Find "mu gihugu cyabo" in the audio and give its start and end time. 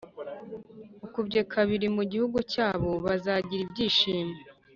1.97-2.89